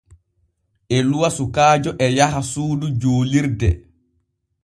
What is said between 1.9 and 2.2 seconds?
e